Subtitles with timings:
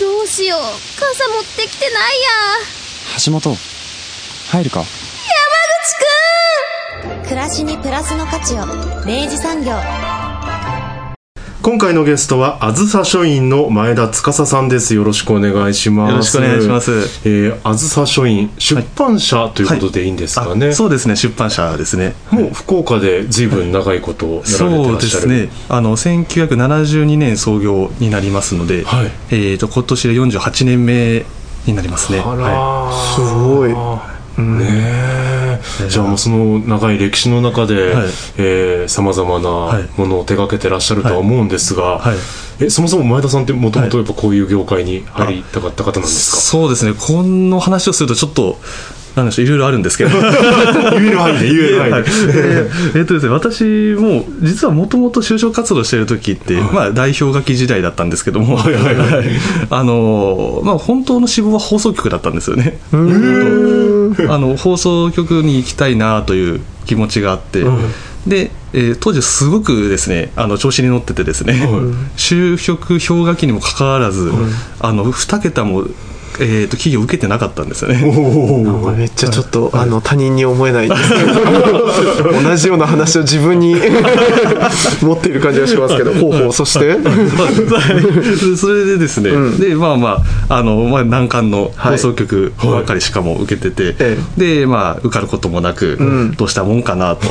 [0.00, 0.60] どうしよう。
[0.98, 2.28] 傘持ってきてないや。
[3.24, 3.56] 橋本、
[4.50, 4.84] 入るか？
[7.24, 8.66] 暮らしにプラスの価値を。
[9.04, 9.72] 明治産業
[11.66, 14.94] 今回のゲストはあずさ書院の前田司さんです。
[14.94, 16.10] よろしくお願いします。
[16.12, 16.92] よろしくお願いします。
[17.24, 21.16] えーあずさ書院出版社ということでいいんですかね、あそうですね。
[21.16, 22.14] 出版社ですね。
[22.30, 25.00] もう福岡で随分長いことやられてそうらっしゃる。
[25.00, 25.48] ですね。
[25.68, 29.06] あの1972年創業になりますので、はい。
[29.30, 31.26] えー、と今年で48年目
[31.66, 32.20] になりますね。
[32.20, 33.72] あらはすごい。
[34.40, 35.35] ねえ
[35.88, 38.88] じゃあもうその長い歴史の中ではい。
[38.88, 42.16] さまざまなものを手掛けてらっしゃるとは思うんですが、はい。
[42.64, 46.36] えそもそも前田さんってもともとやっぱこういう業界に入りたかった方なんいですか？
[46.38, 46.94] そうですね。
[46.98, 48.58] この話をするとちょっと
[49.14, 50.10] なんでしょういろいろあるんですけど。
[50.20, 50.20] 言
[51.06, 52.04] える範囲で言える範囲で、はい。
[52.96, 53.64] えっとですね、私
[53.98, 59.26] も実はもともと就職活動してる時って、まあ、代表書き時代だったんですけども、はいはいはい。
[59.70, 62.78] あのまあ、本当の志望は放送局だったんですよね。
[64.28, 67.64] あの放送局に行きたいなという気持ちがあって、
[68.26, 71.68] で、えー当時すごくですねあの調子に乗っててですね、
[72.16, 74.30] 就職氷河期にもかかわらず、
[74.80, 75.86] あの2桁も、
[76.40, 78.02] えー、と企業受けてなかったんですよね。
[78.96, 83.76] めっちゃちょっと、あの他人に思えないですけど同じような話を自分に
[85.02, 86.86] 持っている感じがしますけどほうほうそして？
[86.88, 88.56] はい。
[88.56, 95.98] それでですね、でまあまああの、まあ、難関の放送局ばっかりしかも受けてて、えでまあ受かることもなく、
[96.36, 97.26] どうしたもんかなと、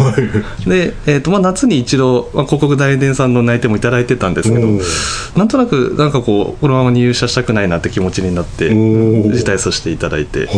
[0.69, 4.67] で、えーとまあ、夏に一度、まあ、広告代理店さんの内定もいただいてたんですけど
[5.37, 8.75] なんとなくなんかこうこのまま入社したくないなって気持ちになってー
[9.31, 10.53] 辞退させていただいて、は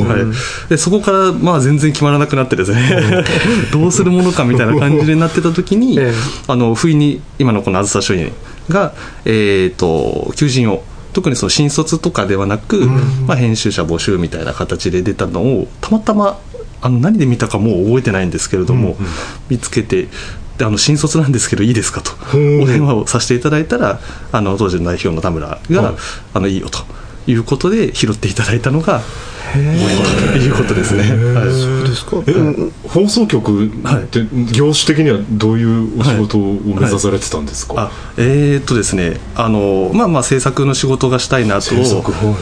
[0.67, 3.23] い、でそこからまあ全然決まらなくなってですね。
[3.71, 6.13] どうするものかみたいな感じになってた時に、ええ。
[6.47, 8.31] あの不意に今のこのあずさ書院
[8.69, 8.93] が、
[9.25, 10.83] えー、と求人を
[11.13, 12.87] 特にその新卒とかではなく、
[13.25, 16.39] まあ、編集者募集みたいな形で出たのをたまたま
[16.81, 18.97] あの何で見たかもう覚えてないんですけれども、
[19.49, 20.07] 見つけて。
[20.57, 23.99] であの新卒なんですけどいいですかとお電話をさせていただいたら
[24.31, 25.93] あの当時の代表の田村が、
[26.33, 26.79] あのいいよと
[27.27, 29.01] いうことで拾っていただいたのが
[29.57, 31.03] いうことですね。
[31.33, 31.51] はい。
[31.51, 32.17] そうですか、
[32.87, 33.69] 放送局っ
[34.07, 39.19] て業種的にはどういうお仕事を目指されてたんですか、あえーっとですね。
[39.35, 41.75] あのまあまあ制作の仕事がしたいなと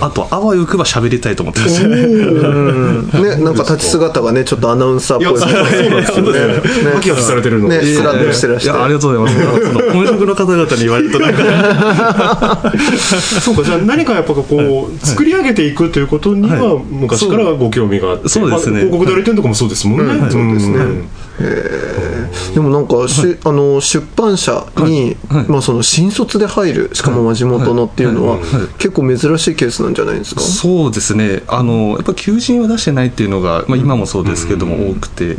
[0.02, 1.88] あとあわよくば喋りたいと思ってました
[3.20, 5.40] ねなんか立ち姿がねちょっとアナウンサーっぽい。
[5.40, 6.54] いやそうなんですよね。
[6.94, 7.68] ハキハキされてるの。
[7.70, 9.66] ねスラッとしてらっしゃるいやありがとうございます。
[9.66, 12.72] その本職の方々に言われるとなんか。
[13.42, 20.32] そうかじゃあ何かやっぱこう作り上げていくということには昔からご興味があって、そうですねまあ広告代理店とかもそうですもんね、うん。
[20.32, 20.84] そうですね。
[20.84, 28.40] んでもなんかし、あの出版社に、まあ、その新卒で入るしかもまあ地元のっていうのは、
[28.78, 30.42] 結構珍しいケースなんじゃないですか？
[30.42, 31.44] そうですね。
[31.48, 35.36] あのやっぱ求人を出してないっていうのが、まあ、今もそうですけども、多くて、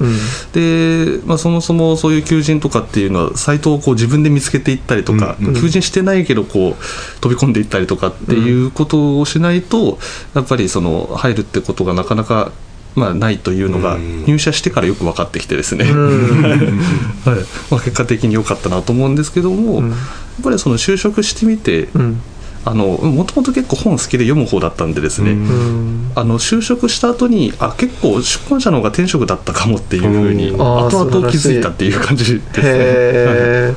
[0.53, 9.99] で、まあ、そもそもそういう求人とかっていうのはサイトをこう自分で見つけていったりとか、求人してないけどこう飛び込んでいったりとかっていうことをしないと
[10.35, 12.53] やっぱりその入るってことがなかなか
[12.97, 15.95] まあ、ないというのが入社してからよく分かってきてですね、 はい。
[17.71, 22.21] まあ、結果的に良かったなと思うんですけども、やっぱりその就職してみて、ん
[22.67, 25.37] あのもともと結構本好きで読む方だったんでですね、
[26.17, 33.77] あの就職した後にあ結構出版社の方が転職だったかもっていうふうに後々気づいたっていう感じで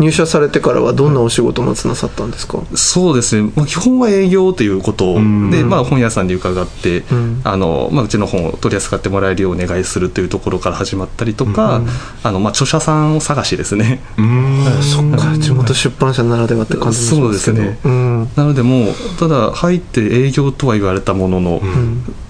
[0.00, 5.20] 入社されてからはどんなお仕事をまずなさったんですか、そうですね、まあ、基本は営業ということで、
[5.64, 7.40] まあ、本屋さんに伺って、ん。
[7.44, 11.82] あのまあ、うちの本を取り扱ってもらえるようお願いするというところから始まったりとか、
[12.22, 14.00] あのまあ、著者さんを探しですね。
[14.80, 17.56] そっか地元出版社ならではって感じもしそうますけど。
[17.58, 18.05] ですね、うん
[18.36, 21.62] なのでもうただ入って営業とは言われたものの、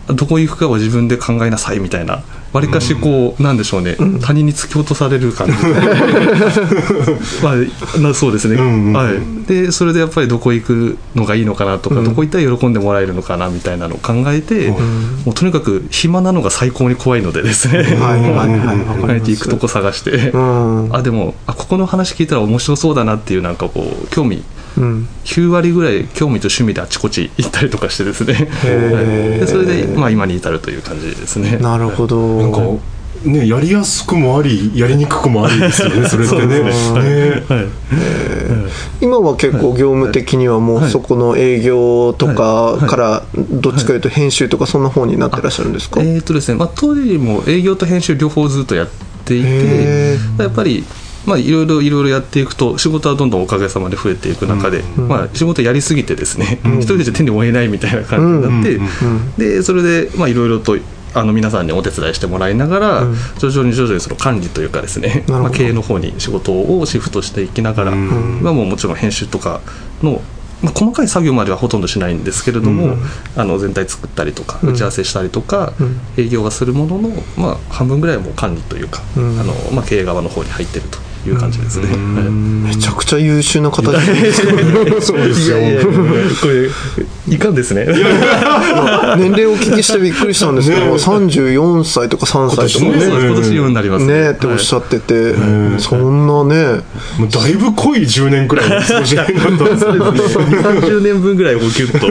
[0.08, 2.22] どこ行くかは自分で考えなさいみたいな
[2.56, 5.52] わりかしこう、なんでしょうね、他人に突き落とされる感じ
[7.42, 14.68] まあなそうですね、はい、でそれでやっぱりどこ行くのがいいのかなとか、どこ行ったら喜んでもらえるのかなみたいなのを考えて、
[15.24, 20.88] もうとにかく暇なのが最高に怖いのでですね、はいはいはいわかりますあえて行くとこ探して、うん。
[20.92, 24.42] あでもあここの話聞いたら面白そうだなっていうなんかこう興味
[24.76, 25.08] うん。
[25.24, 28.34] 9割ぐらい興味と趣味であちこち行ったりとかしてですね。
[29.40, 31.58] でそれで、まあ、今に至るという感じですね。
[31.58, 32.38] なるほど。
[32.42, 32.60] なんか
[33.24, 36.46] ねやりやすくもありやりにくくもありですよね それってね。
[36.46, 36.70] ね。
[37.48, 37.66] はい。
[39.00, 46.00] 今は結構業務的にはもうそこの営業とかからどっちかいうと編集とかそんな方になってらっしゃるんですか？
[46.02, 46.56] えーとですね。
[46.58, 48.88] まあ、当時も営業と編集両方ずっとやっ
[49.24, 50.84] ていへてやっぱり
[51.26, 60.76] まあ、いろいろいろいろやっていくと仕事はどんどんおかげさまで増えていく中で、まあ、仕事やりすぎてですね、一人じゃ手に負えないみたいな感じになって、でそれでまあいろいろと
[61.14, 63.00] あの皆さんにお手伝いしてもらいながら、
[63.38, 69.62] 徐々に徐々にその管理というかですね、まあ、経営の方に仕事をシフトしていきながら、今ももちろん編集とか
[70.02, 70.20] の、
[70.62, 72.96] まあ、細かい作業まではほとんどしないんですけれども、
[73.34, 75.72] あの全体作ったりとか打ち合わせしたりとか、
[76.18, 80.98] 営業はするものの、まあ、半分ぐらいはもう管理というか、あのまあ、経営側の方に入ってると
[81.30, 81.86] いう感じですね。
[81.86, 84.48] はいめちゃくちゃ優秀な方じゃないですか。
[85.00, 85.56] そうですよ。
[86.40, 86.68] これ
[87.32, 87.86] いかんですね。
[87.86, 90.92] 年齢をお聞きしてびっくりしたんですけど、ね。
[90.92, 92.90] 34歳とか3歳とかね。
[92.90, 94.32] 今年ね今年4になりますね。
[94.32, 95.34] っておっしゃってて、
[95.78, 96.82] そんなね。
[97.18, 99.92] もうだいぶ濃い10年くらいの過ごし方だったんですね。
[99.92, 102.06] 30年分ぐらいをギュッと。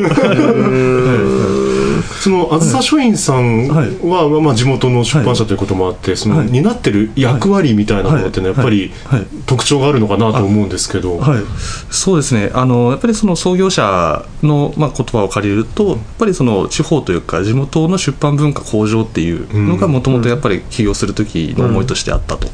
[2.25, 3.89] そのあずさ書院さんはい。
[4.01, 6.48] は、まあ、地元の出版社ということもあって、そのはい。
[6.48, 8.92] 担ってる役割みたいなものっていうのはやっぱり
[9.45, 11.44] 特徴があるのかなと思うんですけど、はい、
[11.92, 12.50] そうですね。
[12.56, 22.48] あのやっぱりその創業者の、まあ、言葉を借りるとやっぱりその地方というか地元の出版文化向上っていうのがもともとやっぱり起業する時の思いとしてあったと。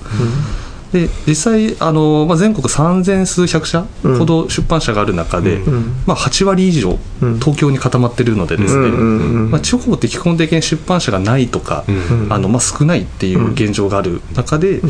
[0.92, 5.60] で実際あの、まあ、全国3000数百社ほど出版社がある中で、
[6.06, 6.98] まあ、8割以上
[7.40, 11.86] 東京に固まってるのでですね、まあ、地方って基本的に出版社がないとか、
[12.30, 14.82] あのまあ、少ないっていう現状がある中で、やっ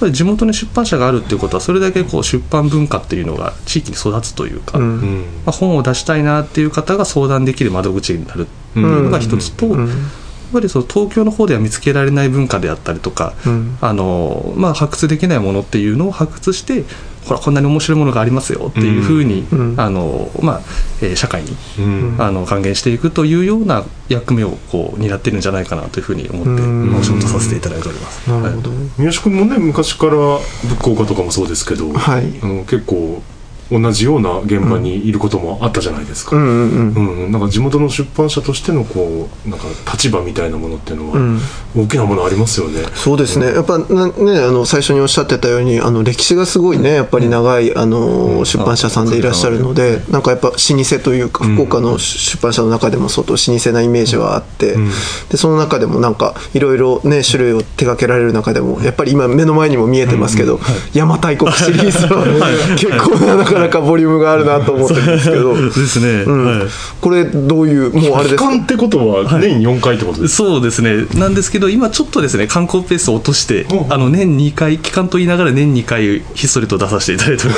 [0.00, 5.24] ぱり地元に出版社があるっていうことはそれだけこう出版文化っていうのが地域に育つというか、うん。
[5.44, 9.76] まあ、本を出したいなっていう方が相談できる窓口になるっていうのが一つと、やっ
[10.52, 13.78] ぱりその東京の方では見つけられない文化であったりとか、ん。
[13.80, 16.84] あのまあ、発掘できないものっていうのを発掘して
[17.24, 19.80] ほらこんなに面白いものがありますよっていうふうに、ん。
[19.80, 20.60] あのまあ
[21.00, 22.16] えー社会に、うん。
[22.18, 26.90] あの還元していくというような役目をこう担ってるんじゃないかなというふうに思って、うん。
[26.90, 28.28] まあお仕事させていただいております。
[28.28, 30.40] なるほど、三好君もね昔から物
[30.80, 32.24] 価家とかもそうですけど、はい。
[32.42, 33.22] あの結構
[33.80, 37.24] 同じような現場にいることもあったじゃないですか、うんうんうん。
[37.24, 41.40] うん、なんか地元の出版社としてのこうなんか立場みたいなものっていうのは、ん。
[41.74, 42.82] 大きなものありますよね。
[42.94, 54.76] そうですね、やっぱなね、あの最初におっしゃってたように、あの歴史がすごいね、やっぱり長いあの出版社さんでいらっしゃるので、なんかやっぱ老舗というか、福岡の出版社の中でも相当老舗なイメージはあって、
[55.30, 60.60] でその中でもなんかいろいろね、種類を手掛けられる中でも、やっぱり今、目の前にも見えてますけど、
[60.94, 62.24] 邪馬台国シリーズは
[62.76, 66.44] 結構な、なかなかボリュームがあるなと思ってるんですけど、 ですね、うん。
[66.60, 66.68] はい。
[67.00, 68.50] これ、どういう、もうあれ期ですか？
[68.50, 77.54] 間ってことは年4回ってことですか、そうですね、なんですけど、今ちょっとですね、観光ペースを落としてう、んあの年2回、期間と言いながら年2回、ひっそりと出させていただいており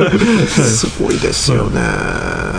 [0.00, 0.06] ま
[0.48, 0.76] す。
[0.86, 1.80] すごいですよね。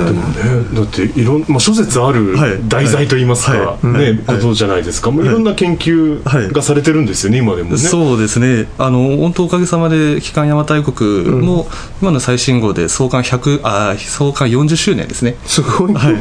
[0.05, 0.35] でもね、
[0.73, 2.59] だっていろん、まあ、諸説あるはい。
[2.67, 3.87] 題材といいますか、はい。
[3.87, 4.17] ねはい。
[4.17, 5.29] ことじゃないですか、もうい。
[5.29, 6.21] ろんな研究
[6.51, 7.77] がされてるんですよね、今でもね。
[7.77, 11.67] そうですね、あの本当、おかげさまで、帰還邪馬台国も、
[12.01, 15.35] 今の最新号で創刊100あ創刊40周年ですね。
[15.45, 15.93] すごい。
[15.93, 16.17] はい、を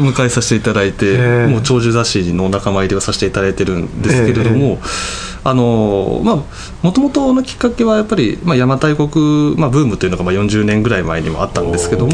[0.00, 1.50] 迎えさせていただいて、 ええ。
[1.50, 4.78] もう長寿雑誌の仲間入りをさせていただいてるんですけれども、
[5.44, 6.36] あのまあ、
[6.82, 12.12] もともとのきっかけはやっぱり、まあ、邪馬台国、まあ、ブームというのがまあ40年ぐらい前にもあったんですけども、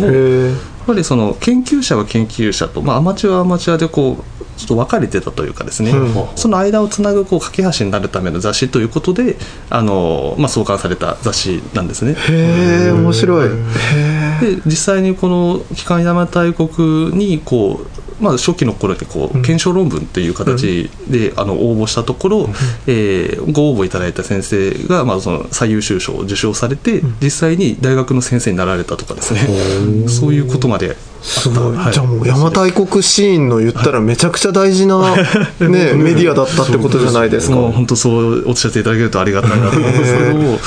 [0.87, 9.37] ぱりその研究者は研究者と、まあ、アマチュアはアマチュアでこうちょっと分かれてたというかですね、うんその間をつなぐこう架け橋になるための雑誌ということで
[9.71, 12.15] あの、まあ、創刊された雑誌なんですね。
[12.31, 13.49] え、へえ、面白い。
[13.49, 13.53] へ
[13.97, 14.24] え。
[14.41, 17.81] で実際にこの帰還邪馬台国にこ
[18.21, 22.49] う、まあ、初期の頃にこう検証論文っていう形で、あの応募したところ、
[22.87, 30.09] えーご応募いただいた先生が、まあ、その最優秀賞を受賞されて、実際に大学の先生になられたとかですね。
[30.09, 31.93] そういうことまですごい、はい。
[31.93, 35.17] じゃあもう邪馬台国シーンの言ったらめちゃくちゃ大事な、
[35.61, 37.57] ね、メディアだったってことじゃないですか。
[37.57, 40.59] 本当そうおっしゃっていただけるとありがたいなと思うんですけども。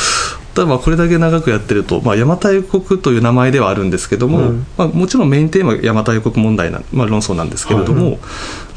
[0.57, 8.17] ただまあこれだけ長くやってると、まあ、邪馬台国という名前ではあるんですけども、まあ、もちろんメインテーマは邪馬台国問題な、まあ、論争なんですけれども、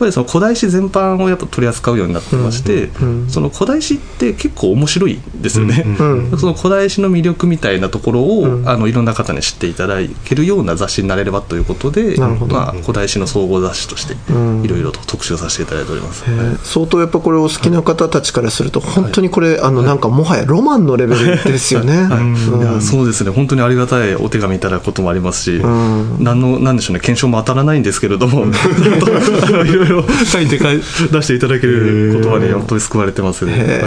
[0.00, 2.88] ぱりその古代史全般をやっぱ取り扱うようになってまして、
[3.28, 6.02] その古代史って結構面白いんですよね、う
[6.34, 8.68] んその古代史の魅力みたいなところを、うん。
[8.68, 14.64] あのいろんな方に知っていただけるような雑誌になれればということで、まあ、古代史の総合雑誌としてん。
[14.64, 16.58] いろいろと特集させていただいております、えー。
[16.58, 21.94] 相当やっぱこれお好きな方たちからすると本当にこれあのなんかもはやロマンのレベルですよね。
[21.94, 22.60] うん。
[22.60, 23.30] いやそうですね。
[23.30, 26.22] 本当にありがたいお手紙いただくこともありますし、ん。
[26.22, 27.00] なんのなんでしょうね。
[27.00, 28.46] 検証も当たらないんですけれども。
[28.46, 29.89] いろいろ
[30.26, 30.82] 書いてかい出
[31.22, 33.80] していただける言葉に本当に救われてますね、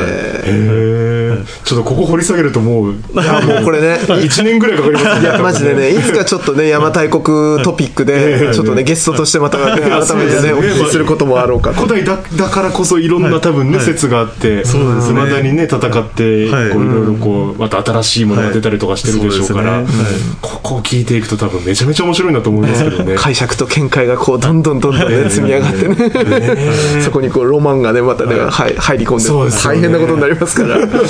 [1.65, 3.99] ちょっとここ掘り下げるともういやもうこれね。
[4.03, 7.23] 1年ぐらいかかりますいやマジでねいつかちょっとね邪馬台国
[7.63, 11.81] トピックでちょっとねゲストとしてまた、ね、改めてねお聞きすることもあろうかと。
[11.85, 15.21] 古代だだからこそいろんな多分ね、説があってそうですね。
[15.21, 15.81] 未だにね戦っ
[16.11, 20.03] て、はいこういろいろこうまた新しいものが出たりとかしてるでしょうから、はいそうですね。
[20.03, 20.13] はい。
[20.41, 23.15] ここを聞いていくと多分めちゃめちゃ面白いなと思いますけどね。
[23.15, 25.92] 解釈と見解がこうどんどんどんどんね積み上がってね
[27.03, 28.75] そこにこうロマンがねまたねはい。
[28.77, 30.77] 入り込んそうで大変なことになりますから。
[30.85, 30.87] ね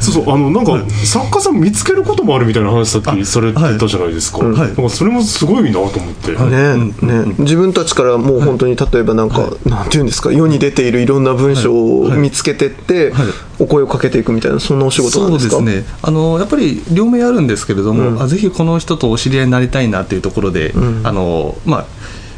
[0.00, 4.56] そうそうあのなんか作家さん見つけることもあるみたいな話さっきされてたじゃないですか、はい。
[4.56, 13.26] なんかそれもすごいなと思って、ねね自分たちからもう本当に例えばなんか、なんていうんですか世に出ているいろんな文章を見つけてって、はい。
[13.58, 15.56] お声をかけていくみたいなそんなお仕事なんですか？
[15.56, 15.84] そうですね。
[16.00, 20.72] あのやっぱり両面あるんですけれども、あぜひこの人とお知り合いになりたいなっていうところで、
[21.04, 21.84] あのまあ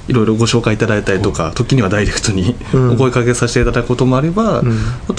[0.09, 2.57] いろいろご紹介いただいたりとか、時にはダイレクトに
[2.93, 4.63] お声かけさせていただくこともあれば、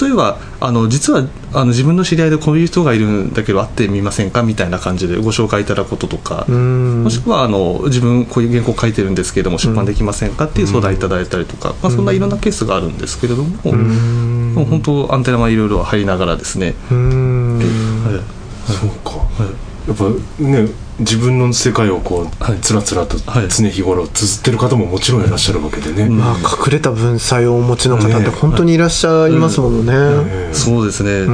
[0.00, 17.58] 例えばあの実はあの自分の知り合いでこういう人がいるんだけど会ってみませんかみたいな感じでご紹介いただくこととか、もしくはあの自分こういう原稿書いてるんですけれども出版できませんかっていう相談いただいたりとか、まあ、そんないろんなケースがあるんですけれども、もう本当アンテナはいろいろ入りながらですね、うん。
[17.58, 18.44] はい。
[18.72, 19.26] そうか、
[19.86, 20.04] やっぱ
[20.42, 20.68] ね
[21.00, 22.60] 自分の世界をこう、はい。
[22.60, 23.48] つらつらとはい。
[23.48, 28.30] 常日頃綴ってる方ももちろんいらっしゃるわけでね、まあ隠れた文才をお持ちの方ってね。
[28.30, 31.26] 本当にいらっしゃいますものね、ええそうですね、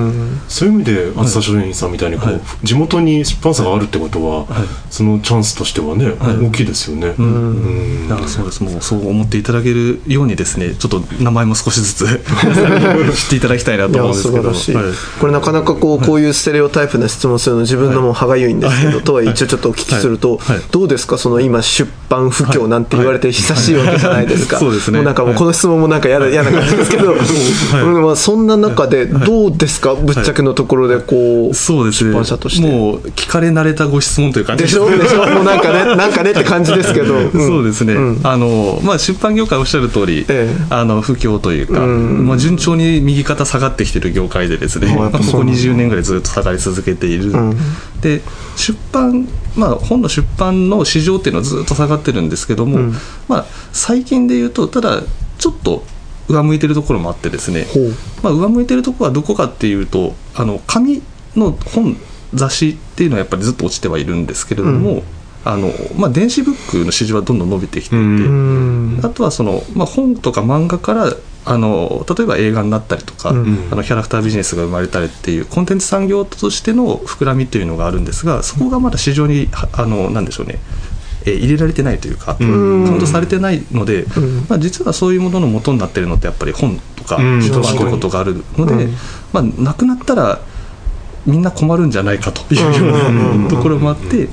[0.49, 2.41] そういう意味で松田書店さんみたいにこう、はい。
[2.63, 4.47] 地元に出版社があるってことは、
[4.89, 8.09] そのチャンスとしてはね、大きいですよね、うん。
[8.09, 8.63] なんかそうです。
[8.65, 12.07] もうそう思っていただけるようにですねちょっと名前も少しずつ
[13.15, 14.55] 知っていただきたいないと思うんやですけど。
[14.55, 14.85] 素晴らしい、はい。
[15.21, 21.19] これなかなかこうこういうステレオタイプな質問するの自分のも歯がゆいんですけど、とはいえ一応ちょっとお聞きすると、どうですか？
[21.19, 24.65] その今出版不況なんて言われて久しいわけじゃないですか、はい。
[24.65, 24.99] そうですね。
[24.99, 32.11] もうなんかもうこの質問もなんか嫌な感じですけど、うんまあ、そんな中でどうですか、ぶっちゃけのところでこう、そうですね。
[32.11, 32.67] 出版社として。
[32.67, 34.89] もう聞かれ慣れたご質問という感じでしょ？
[34.91, 35.27] でしょ？
[35.27, 37.31] もうなんかね なんかねって感じですけど、うん。
[37.33, 40.65] そうですね、あのまあ、出版業界おっしゃる通り、ええ。
[40.71, 45.55] あの不況というか、まあ、順調に右肩下がってきてる業界でですね、ここぱそうなんだ。
[45.61, 47.33] 20年ぐらいずっと下がり続けている、
[48.01, 48.23] で
[48.57, 52.93] 出版、まあ、本の出版の市場っていうのはずっと下がってるんですけども、
[53.29, 55.03] まあ、最近で言うとただ
[55.39, 55.83] ちょっと
[56.29, 57.67] 上向いてるところもあってですね、
[58.23, 61.03] まあ、上向いてるところはどこかっていうとあの紙
[61.37, 61.97] の本
[62.35, 65.03] 雑誌っていうのはやっぱりずっと落ちてはいるんですけれども、
[65.45, 69.01] あのまあ、電子ブックの市場はどんどん伸びてきていて、うん。
[69.03, 71.13] あとはその、まあ、本とか漫画から
[71.45, 73.69] あの例えば映画になったりとか、うん。
[73.71, 80.59] あのキャラクタービジネスが生まれたりっていうコンテンツ産業としての膨らみというのがあるんですがそこがまだ市場にはあのなんでしょうね
[81.25, 82.49] えー入れられてないというか、カん。
[82.49, 84.07] ウントされてないので、ん。
[84.49, 87.43] まあ、実はそういうものの元になっているのってやっぱり本とかうん。
[87.43, 88.95] 出版ということがあるので、うん。
[89.33, 90.41] まあ、なくなったら
[91.27, 94.29] みんな困るんじゃないかというようなところもあって、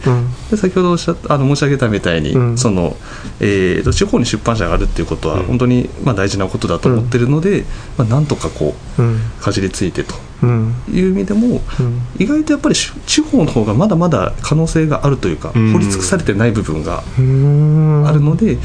[0.50, 2.58] で先ほどおっしゃったあの申し上げたみたいに、うん。
[2.58, 2.96] その
[3.40, 7.66] えーと地方に出版社があるっていうことは本当にまあ大事なことだと思ってるので、
[7.98, 9.20] まあ、なんとかこううん。
[9.42, 10.16] かじりついてと。
[10.16, 12.02] うんいう意味でも、うん。
[12.20, 15.74] 意外とやっぱりし地方の方がまだまだ可能性があるというか、うん。
[15.74, 18.08] 掘り尽くされてない部分がうん。
[18.08, 18.58] あるので、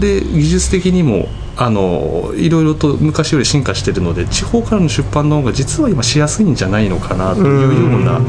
[0.00, 8.20] で技術的にもあのいろいろと昔より進化しているので地方からの出版の方が実は今しやすいんじゃないのかなというような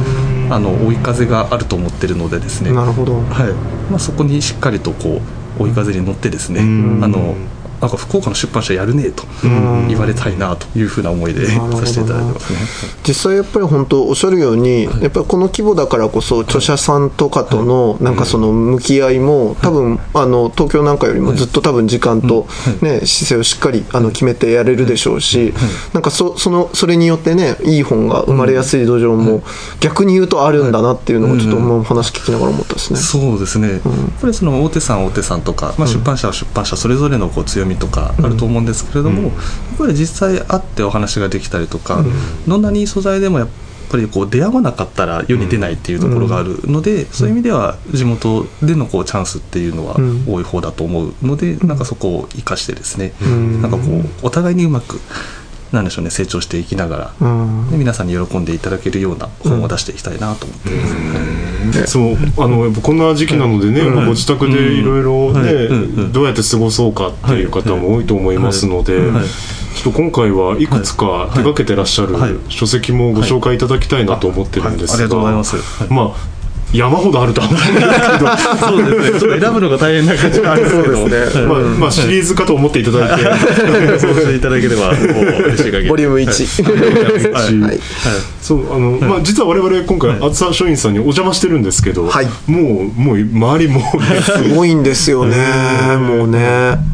[0.56, 3.22] あの追い風があると思ってるのでですね、なるほど。
[3.22, 3.54] はい。
[3.90, 5.22] まあ、そこにしっかりとこ
[5.60, 6.64] う追い風に乗ってですね、う
[7.00, 7.04] ん。
[7.04, 7.36] あの
[7.82, 9.88] なんか福岡の出版社やるねとん。
[9.88, 12.60] 言われたいなというふうな思いでさせていただいてますね。
[13.08, 22.48] 実際やっぱり本当おっしゃるように、やっぱりこの規模だからこそ著者さんとかとのなんかその向き合いも多分あの東京なんかよりもずっと多分時間と
[22.82, 25.54] ね姿勢をしっかりあの決めてやれるでしょうし
[25.94, 29.44] なんかそそのそれによってねいい本が生まれやすい土壌も
[29.80, 33.00] 逆に言うとあるんだなっていうのをちょっともう話聞きながら思ったですね。
[33.00, 33.82] そうですね、やっ
[34.22, 39.32] ぱりその大手さん大手さんとか、まあ、出版社は出版社それぞれのこう強みとかあると思うんですけれども、やっ
[39.78, 42.04] ぱり実際会ってお話ができたりとか、
[42.48, 43.48] どんなにいい素材でもやっ
[43.94, 50.24] ぱりこう出会わなかったら世に出ないっていうところがあるので、そういう意味では地元でのこうチャンスっていうのはうん。
[50.28, 53.62] 多い方だと思うので、なんかそこを生かしてですね、ん。
[53.62, 55.00] なんかこうお互いにうまく
[55.74, 57.72] なんでしょうね成長していきながら、うん。
[57.72, 60.70] で皆さんに喜んでいただけるような本を出していきたいなと思って。
[61.66, 64.06] ます、そうあのやっぱこんな時期なのでね、うん。
[64.06, 65.68] ご自宅でいろいろね、
[66.12, 69.12] どうやって過ごそうかっていう方も多いと思いますので、はい。
[69.12, 69.26] はい。
[69.26, 72.36] ちょっと今回はいくつか手掛けてらっしゃるはい。
[72.50, 75.04] 書籍もご紹介いただきたいなと思ってるんですが、はい。
[75.04, 75.58] ありがとうございます。
[75.58, 75.90] はい。
[75.90, 76.43] まあ
[76.74, 78.68] 山ほどあるとは思うんですけど。
[78.68, 79.20] そうですね。
[79.20, 80.70] ちょっと選ぶのが大変な感じがあるんで
[81.28, 81.48] すけど。
[81.48, 85.90] もまあ、まあシリーズかと思っていただいて、そうしていただければもう嬉しい限り。
[85.90, 87.60] ボリューム1はい。
[87.60, 87.80] はい。
[88.42, 92.28] そうあの、まあ実は我々今回あずさ書院さんにお邪魔してるんですけど、はい。
[92.48, 93.82] もうもう周りも
[94.24, 95.38] すごいんですよね
[95.98, 96.93] もうね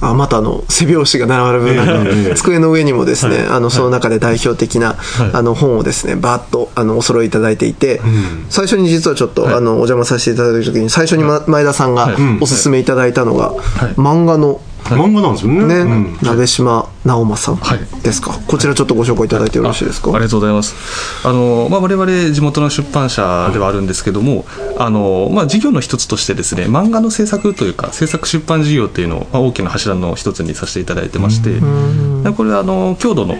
[0.00, 2.30] あまたあの背表紙が並ぶ中え。
[2.30, 4.96] え机の上にもですね、あのその中で代表的な、
[5.32, 8.00] あの本をですねバーッとあのお揃いいただいていて、
[8.48, 12.38] 最初に実はちょっと、あのお邪魔させていただいた時に最初に、ま、前田さんがはい。
[12.40, 13.94] おすすめいただいたのが、い。
[13.94, 14.60] 漫画の
[14.96, 15.64] 漫画なんですよね。
[15.66, 16.18] ね、うん。
[16.22, 18.02] 鍋島直政はい。
[18.02, 20.74] ですか、こちらちょっとご紹介いただいてよろしいですか、あありがとうございます。
[21.26, 24.44] あの、まあ、我々地元の出版社ではあるんですけども、
[24.78, 31.50] あの、まあ、事業の一つとしてですね、漫画の制作というか、制作出版事業っていうのを、まあ、大きな柱の一つにさせていただいてまして、
[32.22, 33.36] でこれは、あの、郷土の、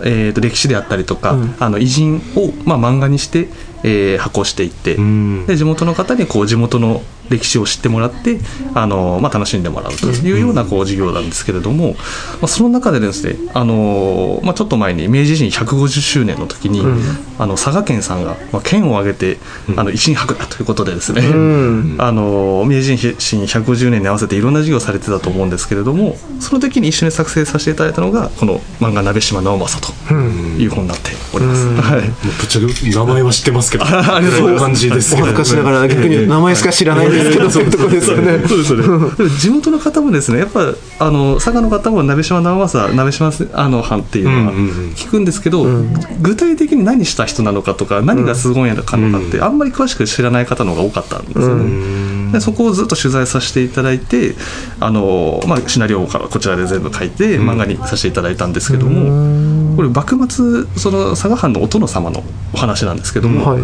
[0.00, 3.48] えー、と歴史であったりとか、あの偉人を、まあ、漫画にして、
[3.82, 5.46] えー、発行していって、ん。
[5.46, 8.38] で地元の方にこう地元の歴史を知ってもらって
[8.74, 11.94] あの、まあ、楽しんでもらうというようなこう事業なんですけれども、ま
[12.42, 16.82] あ、その中でですねあの、まあ、ちょっと前に明治維新150周年の時に、
[17.38, 19.38] あの佐賀県さんが、まあ、県を挙げて、
[19.76, 21.22] あの維新博だということでですね、
[21.96, 21.96] ん。
[22.00, 31.66] あの明治維新150年に合わせていろんな事業をされてたと思うんですけれどもその時に一緒に作成させていただいたのがこの漫画「鍋島直政」という本になっております。
[31.66, 32.02] はい。
[32.02, 34.64] もうぶっちゃけ名前は知ってますけど、 ありがとういます。
[34.64, 35.24] 感じですけど。
[35.24, 38.48] お恥ずかしながら逆に名前しか知らないんですけどそういうところですよね。
[38.48, 39.30] そうですよね。
[39.38, 44.90] 地元の方もですね、やっぱあの佐賀の方も鍋島直政、鍋島あの藩っていうのはうんうんうん。
[44.90, 45.64] 聞くんですけど、
[46.20, 52.32] 具体的に何した人なのかとか、何がすごいのかのかって、あんまり詳しく知らない方の方が多かったんですよね。
[52.32, 54.34] でそこをずっと取材させていただいて、
[54.80, 62.22] あのまあシナリオからこちらで全部書いて漫画にさせていただいたんですけども、これ幕末その佐賀藩のお殿様の
[62.52, 63.52] お話なんですけども。
[63.52, 63.62] はい。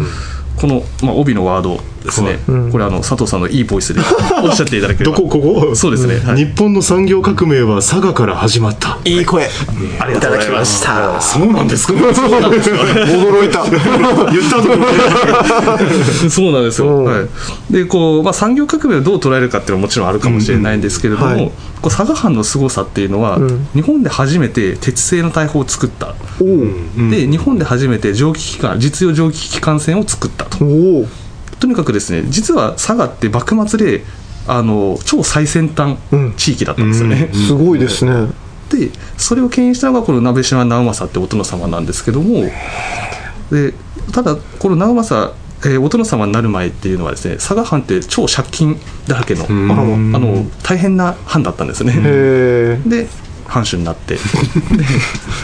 [0.55, 2.39] この、まあ、帯のワードですね、
[2.71, 4.01] これあの佐藤さんのいいボイスで
[4.43, 5.17] おっしゃっていただければ。
[5.17, 5.75] どこここ？
[5.75, 6.19] そうですね。
[6.25, 6.37] はい。
[6.37, 8.97] 日本の産業革命は佐賀から始まった。
[9.03, 9.43] いい声。
[9.43, 9.47] い
[9.99, 11.21] ありがとただきまうございますした。
[11.21, 11.87] そうなんです。
[11.87, 13.63] か驚 いた
[14.31, 14.61] 言った。
[14.61, 14.65] と
[16.29, 17.05] そうなんですよ、うん。
[17.05, 17.21] は
[17.69, 21.51] い、でこう、まあ、産業革命をどう捉えるかっていうのはもちろんあるかもしれないんですけれども、うんうんはい。
[21.81, 23.67] こう佐賀藩の凄さっていうのは、ん。
[23.73, 30.63] 日本で初めて鉄製の大砲を作った、おおで日本で初めて蒸気機関実用蒸気機関船を作ったと。
[30.63, 30.67] お
[31.01, 31.07] お
[31.65, 34.03] とにかくですね実は佐賀って幕末で
[34.47, 35.97] あの超最先端
[36.37, 38.31] 地域だったんですよね、すごいですね。
[38.69, 42.43] でそれを牽引したのがこの鍋島直政ってお殿様なんですけども
[43.49, 43.73] で
[44.13, 49.71] ただこの直政、えーお殿様になる前っていうのはですね佐賀藩って超借金だらけの,、ん。
[49.71, 51.93] あのあの大変な藩だったんですね。
[52.87, 53.07] で
[53.47, 54.13] 藩主になって。
[54.15, 54.19] で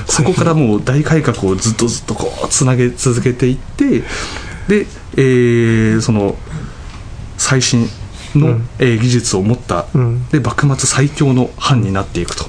[0.08, 4.04] そこからもう大改革をずっとずっとこうつなげ続けていって
[4.68, 6.36] で、えーその
[7.38, 7.88] 最新
[8.36, 10.28] の、えー技術を持った、ん。
[10.30, 12.46] で幕末最強の藩になっていくと。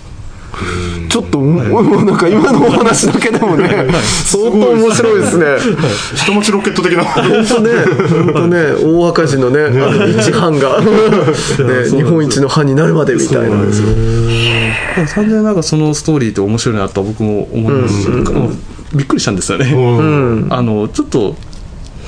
[1.09, 3.87] ちょっともうなんか今のお話だけでもね
[4.25, 5.47] 相当面白いですね。
[6.15, 7.05] 下町ロケット的な。
[7.05, 7.71] 本当ね
[8.25, 10.87] 本当ね大赤字のねあの一藩が ね
[11.91, 13.57] 日本一の藩になるまでみたいな
[15.15, 18.59] 完全になんかそのストーリーって面白いなと僕も思いますし、うん。
[18.95, 20.47] びっくりしたんですよね、うん。
[20.53, 21.37] あのちょっと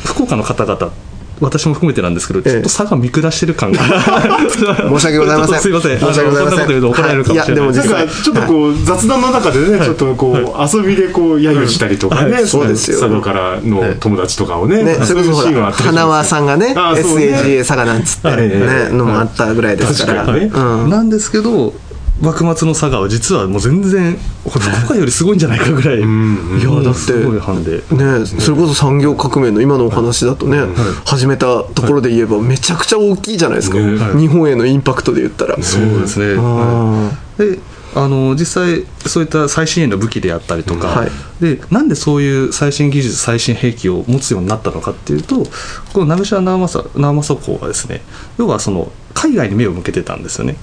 [0.04, 0.92] 福岡の方々
[1.40, 3.80] 私も含めてなんですけど、ちょっと差が見下してる感が。
[3.82, 5.60] 申し訳ございません。
[5.60, 5.98] ちょっとすいません。
[5.98, 6.44] 申し訳ございません。
[6.44, 7.74] あのそんなこと言うと怒られるかもしれないはい。
[7.74, 12.46] いやでもなんかちょっとこう雑談の中でねちょっとこう遊びでこう揶揄したりとかねはい。
[12.46, 13.00] そうですよ。
[13.00, 20.24] 佐賀からの友達とかをねね、それこそほそういうシーンは花輪さんがね SAGA 佐賀なんつってねのもあったぐらいですから。
[20.32, 20.50] ね。
[20.54, 20.90] うん。
[20.90, 21.74] なんですけど
[22.20, 24.16] 幕末の佐賀は実はもう全然
[24.48, 27.78] 福岡よりすごいんじゃないかぐらい、いやだすごい藩で。
[27.78, 30.58] ね、それこそ産業革命の今のお話だとね、
[31.04, 37.58] 始めたところで言えばめちゃくちゃ大きいじゃないですか、ね日本へのインパクトで言ったら、そうですね、あで
[37.94, 41.10] あの実際そういった最新鋭の武器であったりとか、はい。
[41.40, 45.44] でなんでそういう最新技術最新兵器を持つようになったのかっていうと
[45.92, 48.02] この鍋島直政直政公はですね
[48.38, 50.56] 要はその海外に目を向けてたんですよね。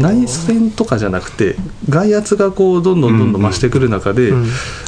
[0.00, 1.56] 内戦とかじゃなくて
[1.88, 4.44] 外圧がこうどんどんどんどん増してくる中で、だか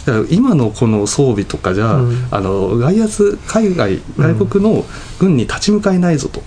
[0.06, 4.84] ら今のこの装備とかじゃ、あの外圧海外外国の
[5.18, 6.40] 軍に立ち向かえないぞと、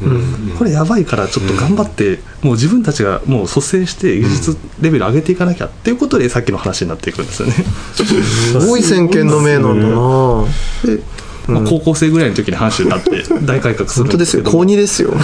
[0.57, 7.53] これやばいからちょっと頑張って、もう自分たちがもう率先して技術レベル上げていかなきゃっていうことでさっきの話になっていくんですよね。
[7.93, 10.45] すごい先見の明なんだな。
[10.86, 11.03] で
[11.47, 15.13] まあ、高校生ぐらいの時に藩主になって大改革する本当ですよ高んですけども2ですよ。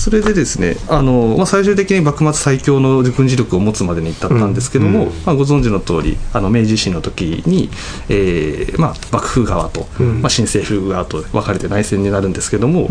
[0.00, 7.68] それでですねあの、まあ、最終的に幕末最強の軍事力を持つまでに至ったんですけども、まあ、ご存知の通りあの明治維新の時に、
[8.08, 9.86] えーまあ、幕府側と、
[10.22, 12.88] まあ、新政府側と分かれて内戦になるんですけども、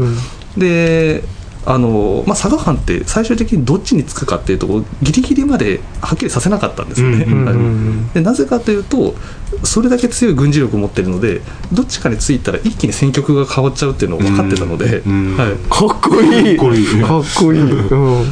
[0.56, 1.24] で
[1.66, 7.26] あのまあ、佐賀藩って最終的にどっちにつくかっていうところギリギリまではっきりさせなかったんですよね。
[7.26, 7.56] はい
[8.16, 9.16] でなぜかというと
[9.64, 11.42] それだけ強い軍事力を持ってるので
[11.72, 16.58] どっちかについたら一気に戦局が変わっちゃうっていうのを分かってたので、うんはい、かっこいい。
[16.58, 16.88] かっこいい。
[17.02, 18.26] かっこいい、うん。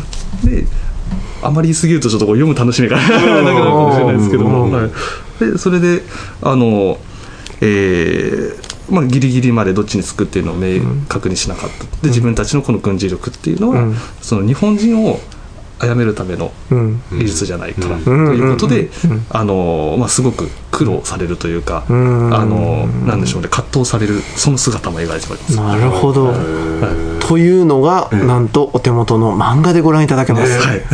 [0.43, 0.65] で
[1.43, 4.71] あまり言い過ぎるとちょっとこう読む楽しみが なくなるかもしれないですけども、うん。
[4.71, 4.89] はい、
[5.39, 6.03] でそれで
[6.41, 6.97] あの、
[7.61, 11.83] えーまあ、ギリギリまでどっちにつくっていうのを明確にしなかった。
[12.01, 13.95] で自分たちのこの軍事力っていうのは、うん。
[14.21, 15.19] その日本人を
[15.79, 17.01] 殺めるためのうん。
[17.11, 18.03] 技術じゃないから、うん。
[18.03, 19.11] ということで、うん。
[19.11, 19.25] うん。
[19.29, 22.35] あのまあ、すごく苦労されるというか、うん。
[22.35, 25.55] あのなんでしょうね葛藤されるその姿も描いております。
[25.55, 30.79] なるほど、はというのが、なんとお手元の漫画でご覧いただけます、はい。
[30.79, 30.85] こ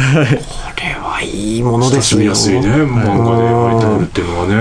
[0.81, 2.21] れはいいものですよ。
[2.21, 3.43] 親しみやすいね漫画で。
[3.73, 4.55] 書いてあるっていうのはね、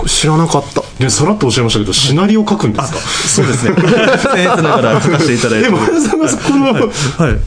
[0.00, 0.06] うん。
[0.06, 0.82] 知らなかった。
[0.98, 2.98] でさらっとおっしゃいましたけどシナリオ書くんですか？
[2.98, 3.72] そうですね。
[3.72, 5.70] 僭越ながら書かせていただいて。
[5.70, 5.76] で。
[5.76, 6.80] 前田さんがそこのは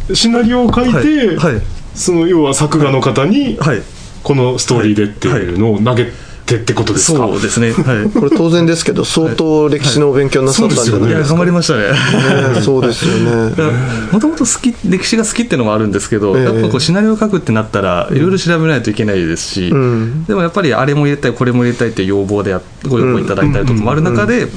[0.10, 0.16] い。
[0.16, 1.36] シナリオを書いて、はい。
[1.38, 1.62] はい
[1.96, 3.82] その要は作画の方にはい。
[4.24, 6.12] このストーリーでっていうのを投げ
[6.46, 7.72] てってことですか、そうですね。
[7.72, 8.10] はい。
[8.10, 11.90] これ当然ですけど相当歴史のお勉強なさったんじゃないですか、頑張りましたね。
[12.54, 13.56] ねそうですよね。
[14.12, 16.44] もともと好き歴史が好きっていうのもあるんですけど、ええ。
[16.44, 20.26] やっぱこうシナリオを書くってなったらいろいろ調べないといけないですし、ん。
[20.26, 24.48] でもやっぱりあれも入れたいこれも入れたいっていう要望であご要望いただいたりとかもある中で、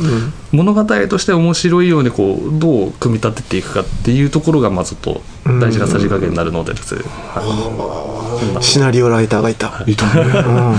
[0.53, 6.95] 物語として面白いようにこうどう組み立てていくかっていうところがまずと大事なさじ加減になるのでです。
[6.95, 8.62] ね、はい。
[8.62, 9.83] シナリオライターがいた。
[9.87, 10.75] いたね、なな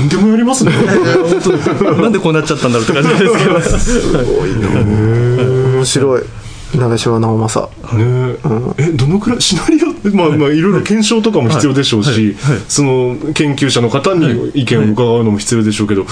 [0.00, 0.72] んでもやりますね。
[2.00, 4.28] なんでこうなっちゃったんだろうって感じですけど。
[5.76, 6.22] 面白い。
[6.76, 7.70] 鍋島直政。
[7.94, 8.36] ね。
[8.78, 12.36] えどのくらいシナリオまあまあいろいろ検証とかも必要でしょうし、
[12.68, 16.02] その研究者の方に意見を伺うのも必要でしょうけど、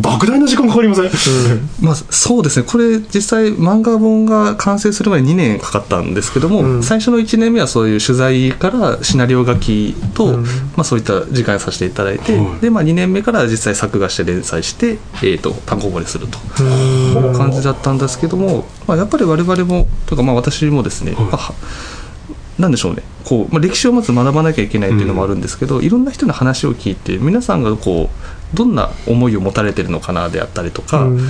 [0.00, 1.04] 莫大な時間かかりません、
[1.80, 2.66] まあ、そうですね。
[2.68, 10.44] これ実際漫画本が完成するまで2年かかったんですけども、最初の1年目はそういう取材からシナリオ書きと、ま
[10.78, 12.60] あ、そういった時間をさせていただいて、はい。
[12.60, 16.38] でまあ、2年目から実際作画して連載して、えー、と単行本にすると。
[16.62, 21.54] いう感じだったんですけども、まあ、やっぱり我々もとかまあ私もですね、まあは
[22.58, 23.02] なんでしょうね。
[23.24, 31.20] こう、まあ、歴史をまず学ばなきゃいけないっていうのもあるんですけど、いろんな人の話を聞いて皆さんがこうどんな思いを持たれてるのかなであったりとか、うん。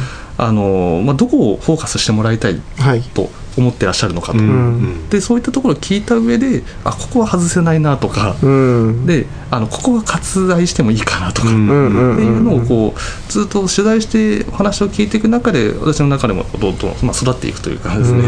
[0.41, 3.03] あのまあ、どこをフォーカスしてもらいたいはい。
[3.03, 5.09] と思ってらっしゃるのかと、ん。
[5.09, 8.49] でそういったところを聞いた上であここは外せないなとか、う
[8.93, 9.07] ん。
[9.07, 11.69] であのここは割愛してもいいかなとか、うん。
[11.69, 11.87] うん。
[11.89, 12.15] うん。
[12.15, 18.23] っていうのをこうずっと取材してお話を聞いていく中で私の中でもどんどん、まあ、育っていくというかですね。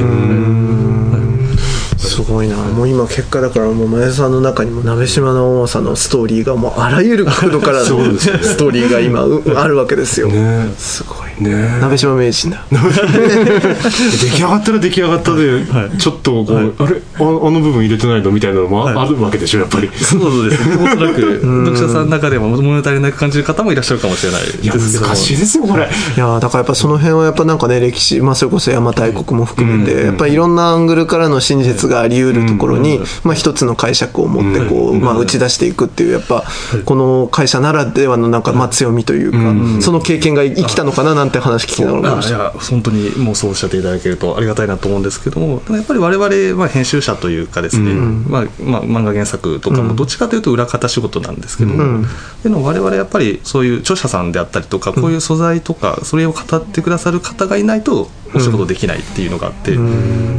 [2.25, 2.57] すごいな。
[2.57, 7.87] もう今結果だからもう前田さんの中にも鍋島直政のストーリーがもうあらゆる角度からね。
[7.87, 10.69] ストーリーが今うあるわけですよ、ね。
[10.77, 11.79] すごいね。
[11.81, 12.65] 鍋島名人だ。
[12.71, 15.65] 出来上がったら出来上がったで、
[15.99, 17.01] ちょっとこう、あれ？
[17.19, 18.31] ああの部分入れてないの？
[18.31, 19.91] みたいなのもあ,、るわけでしょやっぱり。
[19.97, 20.77] そうですね。
[20.77, 24.85] おそらく 読者さんの中でも物足りなく感じる方もいらっしゃるかもしれないですいやけど。
[24.85, 24.91] も。
[25.09, 25.85] 難しいですよこれ。
[25.85, 36.45] いやーだからやっぱその辺はやっぱなんかね歴史、まあ、それこそ邪馬台国も含めて、やっぱりいろんなアングルからの真実があり得るところに、まあ、一つの解釈を持ってこう、まあ、打ち出していくっていうやっぱ
[36.85, 52.07] この会社ならではのなんかまあ強みというか、その経験が生きたのかななんて話聞きながら思いや本当にもうそうおっしゃっていただけるとありがたいなと思うんですけどもやっぱり我々、まあ、編集者というかですね、まあまあ、漫画原作とかもどっちかというと裏方仕事なんですけども、
[52.43, 59.77] でも我々やっぱりそういう著者さんであったりとかこういう素材とかそれを語ってくださる方がいないとお仕事できないっていうのがあって、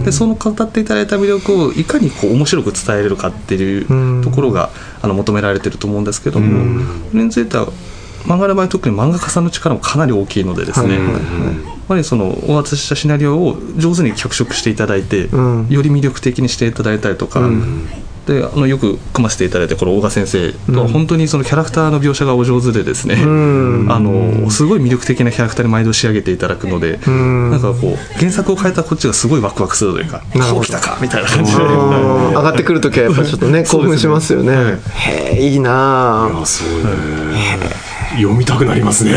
[0.03, 4.69] でその語っていただいた魅力をいかにこう面白く伝えれるかっていうところが
[5.01, 7.67] あの求められてると思うんですけども、それについては
[8.23, 11.11] 漫画の場合特に漫画家さんの力もかなり大きいのでですね、やっ
[11.87, 15.67] ぱりそのお渡ししたシナリオを上手に脚色していただいて、ん。
[15.69, 17.41] より魅力的にしていただいたりとか、
[18.25, 23.25] であのよく組ませていただいてこの大賀先生とは本当にそのキャラクターの描写がお上手でですね、あ
[23.99, 34.79] のすごい魅力的なキャラクターに毎度仕上げていただくので、なんかこう原作を変えたこっちがすごいワクワクするというかこうきたかみたいな感じで、上がってくるときはやっぱちょっとね 興奮しますよね。
[34.93, 39.13] へえいいなああすごいね読みたくなりますね。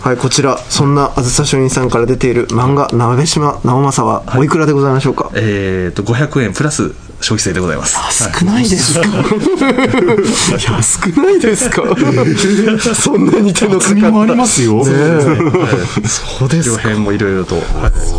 [0.00, 0.58] はいこちら。
[0.58, 7.96] そんなあずさ書院さんから出ている漫画「鍋島直政」はおいくらでございましょうか、えー、と500円プラス消費税でございます。
[8.38, 9.06] 少ないですか？
[10.76, 11.82] 安くないですか？
[12.94, 13.86] そんなに手のかかった。
[13.86, 17.64] 厚みもありますよ、そうです両編もいろいろと、はい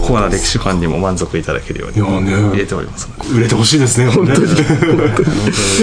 [0.07, 3.37] コアな歴史ファンにも満足いただけるように入れておりますので。
[3.39, 4.55] 売れてほしいですね本当に。
[4.55, 4.63] で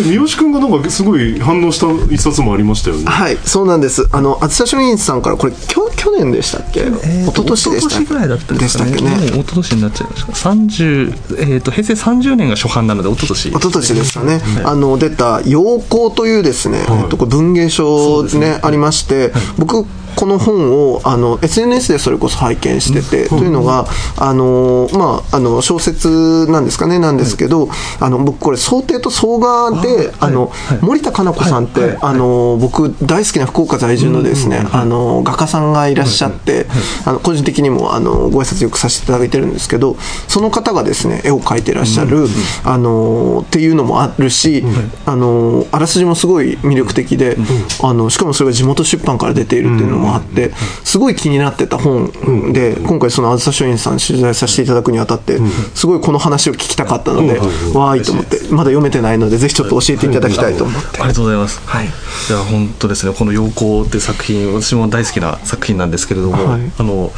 [0.03, 3.05] 三好君がなんかすごい反応した一冊もありましたよね。
[3.07, 4.07] はいそうなんです。
[4.12, 8.05] あの厚田書院さんからこれきょ去年でしたっけ、一昨年でしたっけ？
[8.05, 8.90] 一昨年ぐらいだったんですかね。
[8.92, 9.31] でしたっけね？
[9.33, 10.50] もう一昨年になっちゃいました。
[10.50, 18.58] 30、えー、と平成30年が初版なので一昨年一昨年ですかね、あの出た「陽光」というですね、えっと、文芸賞ね。
[18.62, 19.86] ありまして、僕
[20.16, 27.68] この本をあの SNS でそれこそ拝見してて、というのがあの、まあ、あの小説なんですかねなんですけど、
[28.00, 36.66] あの僕これ想定と総画であの、森田加奈子さんって、あの僕大好きな福岡在住のですね、あの画家さんがいらっしゃって、
[37.05, 39.96] あの個人的にもあのご挨拶よくさせていただいてるんですけど
[40.29, 42.27] その方がですね絵を描いてらっしゃる、
[42.64, 44.64] あのっていうのもあるし、
[45.07, 47.37] あのあらすじもすごい魅力的で、
[47.83, 50.52] あのしかもそれが地元出版から出ているっていうのもあって、
[50.84, 52.10] すごい気になってた本
[52.52, 55.38] で、今回そのあずさ書院さん取材させていただくにあたって、
[55.74, 61.00] すごいこの話を聞きたかったので、わーいと思ってまだ読めてないのでぜひちょっと教えていただきたいと思って。
[61.00, 61.60] ありがとうございます。
[61.64, 61.86] はい。
[61.86, 61.88] い
[62.32, 66.60] や本当ですねこの陽光っていう作品私も大好きな作品なんですけれども、はい。
[66.78, 67.12] あの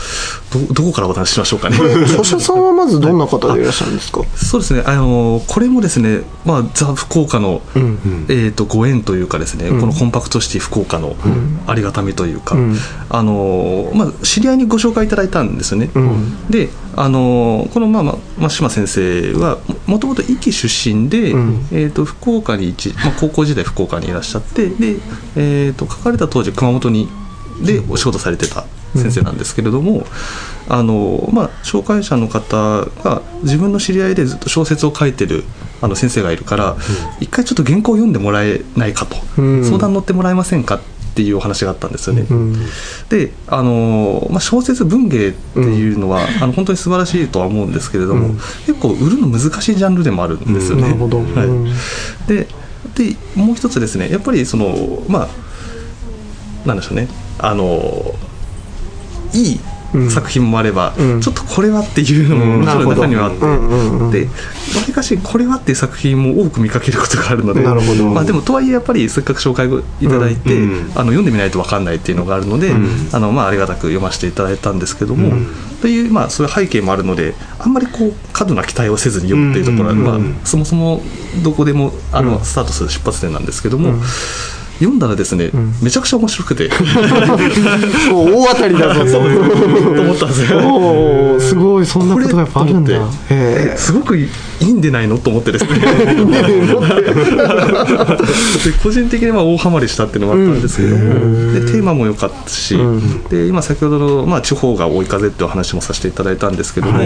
[0.69, 1.77] どどこからお話ししましょうかね？
[2.05, 4.23] 著者さんはまずどんな方でいらっしゃるんですか？
[4.37, 7.61] そうですねあのこれもですね、まあ、ザ・福岡の、
[8.29, 11.17] えー、とご縁というかですね、このコンパクトシティ福岡の
[11.67, 12.76] ありがたみというか、ん
[13.09, 15.91] あのまあ、知り合いにご紹介いただいたんですよね。
[15.99, 16.51] ん。
[16.51, 21.67] であのこの、まあまあまあ、島先生はももともと壱岐出身で、ん。
[21.73, 24.97] えー、と福岡に一、まあ、高校時代福岡にいらっしゃってで、
[25.37, 27.09] えー、と書かれた当時熊本に
[27.65, 28.65] でお仕事されてた
[28.97, 30.05] 先生なんですけれども、
[30.69, 35.45] あのまあ、紹介者の方が自分の知り合いでずっと小説を書いてる
[35.83, 36.77] あの先生がいるから、
[37.21, 39.65] 一回ちょっと原稿を読んでもらえないかと、うん。
[39.65, 40.81] 相談乗ってもらえませんかっ
[41.17, 42.23] ていうお話があったんですよね。
[42.23, 42.55] ん。
[43.09, 48.35] であの、まあ、小説文芸っていうのは、あの本当に素晴らしいとは思うんですけれども、
[48.67, 50.83] 結構売るの難しいジャンルでもあるんですよね。
[50.83, 51.19] なるほど。
[51.19, 51.27] はい。
[51.47, 51.65] うん。
[52.29, 52.47] で
[52.95, 55.29] でもう一つですねやっぱりそのまあ
[56.69, 57.09] なんでしょうね。
[57.39, 58.15] あの
[59.33, 59.76] いいうん
[60.11, 61.21] 作品もあれば、うん。
[61.21, 64.33] ちょっとこれはっていうのももちろん中にはあって、でわ
[64.87, 70.71] りかしこれはっていう作品も多く見かけることがあるのでまあ、でもとはいえやっぱりせっかく紹介をいただいて、うん。
[70.71, 72.73] うんあの読んでみないと分かんないっていうのがあるので、
[73.13, 75.33] あのまあ、ありがたく読ませていただいたんですけども、
[75.83, 81.03] という、まあ、そういう背景もあるのであんまりこう過度な期待をせずに読むっていうところは、まあ、そもそも
[81.43, 83.95] どこでもあの、スタートする出発点なんですけども、
[84.79, 85.51] 読んだらですね、
[85.83, 86.71] めちゃくちゃ面白くて。
[88.13, 89.11] お大当たりだぞと。
[89.11, 91.41] と思ったんですよ。
[91.41, 92.93] すごいそんなことがやっぱあるんだ。
[93.77, 94.29] すごくい
[94.61, 95.71] いんでないのと思ってですね。
[95.79, 95.85] で
[98.83, 101.05] 個人的には大ハマりしたっていうのもあったんですけども、
[101.55, 102.79] でテーマも良かったし、
[103.31, 107.01] で今先ほどの、まあ、地方が追い風っていうお話もさせていただいたんですけども、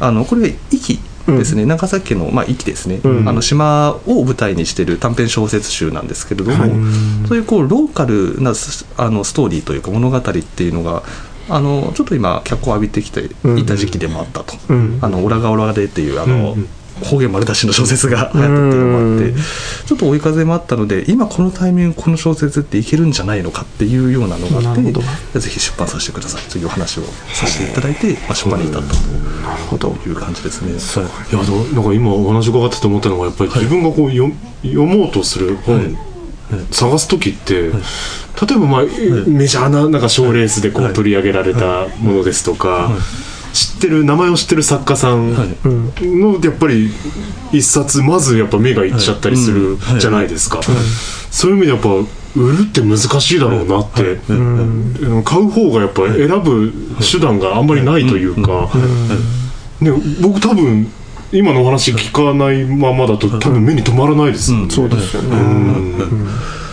[0.00, 1.00] あのこれ壱岐
[1.36, 6.56] ですね、長崎県の、まあ、壱岐ですね、あの島を舞台にしている短編小説集なんですけれども、
[7.26, 11.02] そういうこうローカルなスあのストーリーというか物語っていうのが
[11.48, 13.24] あのちょっと今脚光を浴びてきて
[13.58, 14.98] いた時期でもあったと「ん。
[15.00, 16.56] あのオラがオラで」っていうあの、
[17.04, 19.34] 方言丸出しの小説が流行ったっていうのもあって、
[19.86, 31.02] ちょっと追い風もあったので今このタイミングこの小説っていけるんじゃないのかっていうようなのがあってぜひ出版させてくださいというお話をさせていただいて、まあ、出版に至ったという感じですね。
[31.02, 34.32] はいいやどなんか今お話伺ってて思ったのがやっぱり自分がこう読
[34.62, 35.96] 読もうとする本、
[36.70, 38.82] 探す時って、例えば、まあ
[39.26, 42.90] メジャーななんか賞レースでこう取り上げられたものですとか、
[43.58, 45.48] 知ってる名前を知ってる作家さんはい。
[46.04, 46.90] のやっぱり
[47.52, 50.60] 一冊まずやっぱ目がいっちゃったりするじゃないですか、
[51.30, 51.88] そういう意味でやっぱ
[52.36, 55.22] 売るって難しいだろうなって、うん。
[55.24, 58.70] 買う方がやっぱ選ぶ手段があんまりないというか、
[59.80, 59.90] ね、
[60.20, 60.90] 僕多分
[61.32, 65.36] 今のお話聞かないままだと多分目に留まらないですそうですよね。
[65.36, 66.28] うん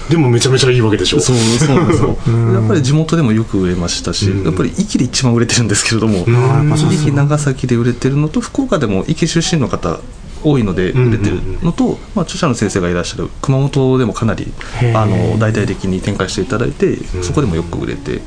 [0.10, 1.20] でもめちゃめちゃいいわけでしょ。
[1.20, 2.18] そうそうなんですよ。
[2.54, 10.00] やっぱり地元でもよく売れましたし、やっぱり壱岐で一番売れてるんですけれども、壱岐長崎で売れてるのと福岡でも壱岐出身の方
[10.44, 14.54] 多いので売れてるのと、まあ、著者の先生がいらっしゃる熊本でもかなり
[14.94, 18.22] あの大々的に展開していただいてそこでもよく売れて。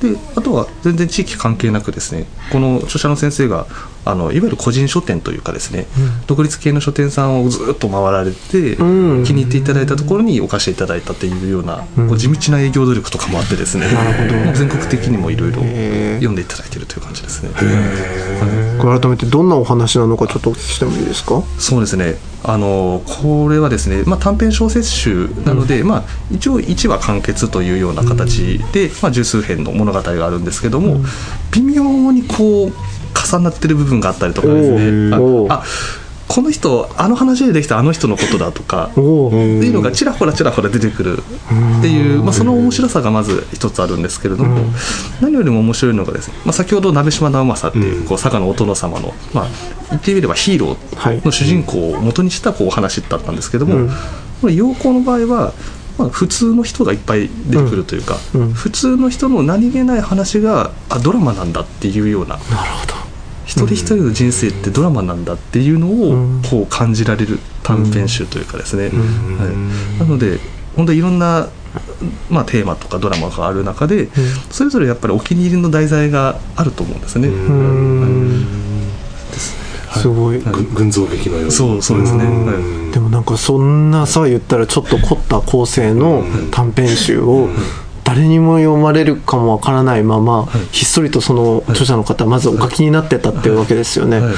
[0.00, 3.66] であとは全然地域関係なくですねこの著者の先生が
[4.04, 5.86] あのいわゆる個人書店というかですね、
[6.26, 9.24] 独立系の書店さんをずっと回られて、うん。
[9.24, 13.86] 気に入っていただいたところにお貸しいただいたというような、こう地道な営業努力とかもあってですね、
[14.54, 17.50] 全国的にもいろいろ読んでいただいているという感じですね。
[18.80, 21.42] これ改めてどんなお話なのかちょっとお聞きしてもいいですか？
[21.58, 22.16] そうですね。
[22.42, 30.98] あのこれはですね、まあ、短編小説集なので、まあ、一応1話完結というような形で、まあ、十数編の物語があるんですけども、
[31.52, 32.72] 微妙にこう
[33.32, 35.14] 重なってる部分があったりとかですね。
[35.48, 35.64] ああ
[36.30, 44.64] この人あの話でできたあの人のことだとかっていうのがちらほらちらほら出てくるっていう、まあ、その面白さがまず一つあるんですけれども、
[45.20, 49.48] 何よりも面白いのがですね、まあ、先ほど鍋島直政っていうこう佐賀のお殿様の、まあ、
[49.88, 53.90] 言ってみればヒーローの主人公を元にしたこうお話だったんですけども、うん。
[54.40, 55.52] これ陽光の場合は、
[56.00, 58.40] まあ、普通の人がいっぱい出てくるというか、うん。
[58.40, 58.52] うん。
[58.52, 62.94] 普通の人の何気ない話があドラマなんだっていうようななるほど。
[63.44, 66.40] 一人一人の人生ってドラマなんだっていうのうん。
[66.40, 68.90] をこう感じられる短編集というかですね、は
[69.98, 70.38] い、なので
[70.76, 71.48] 本当にいろんな、
[72.30, 74.08] まあ、テーマとかドラマがある中で、
[74.50, 77.28] それぞれやっぱりお気に入りの題材があると思うんですね。
[79.98, 80.38] すごい。
[80.38, 82.92] ぐ群像劇のようにそうそうですね、はい。
[82.92, 87.48] でもなんかそんなさ言ったらちょっと凝った構成の短編集を
[88.04, 94.18] 誰にも読まれるかもわからないままひっそりとその著者の方まずお書きになってたっていうわけですよね。
[94.18, 94.26] はい。
[94.26, 94.34] はい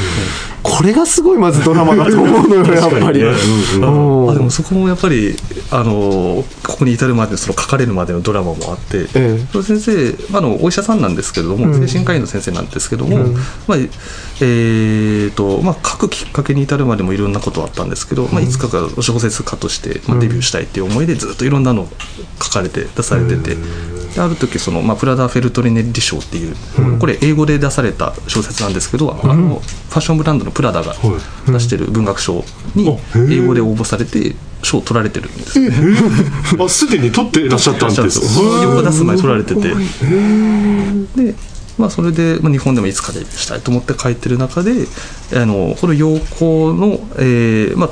[0.63, 3.01] これがすごいまずドラマだと思うのよやっぱり。
[3.01, 3.91] 確かにねう
[4.27, 4.31] ん。
[4.31, 5.35] あでもそこもやっぱり
[5.71, 9.47] あのここに至るまでその書かれるまでのドラマもあって、ええ。
[9.51, 11.89] その先生あのお医者さんなんですけれども、うん。
[11.89, 13.35] 精神科医の先生なんですけども、うん。
[13.67, 13.79] まあ
[14.43, 21.87] えーとまあ、書くきっかけに至るまでもいろんなことあったんですけど、まあ、いつかが小説家として、まあ、デビューしたいっていう思いでずっといろんなの
[22.43, 23.57] 書かれて出されてて。
[24.13, 26.55] である時その、まあ、プラダ・フェルトリネッリ賞っていう、
[26.99, 30.95] これ英語で出された小説なんですけど、あのファッションブランドのプラダが
[31.47, 35.73] 出してる文学賞に英語で応募されて賞を取られてるんですよ
[36.65, 38.21] あすでに撮ってらっしゃったんです。
[38.21, 39.61] 4日出す前に取られてて。
[41.23, 41.35] で、
[41.83, 44.87] まあ、それで、まあ、日本でもいつかデビューしたいと思って書いてる中で
[45.35, 47.91] あのこの陽光の、えーまあ、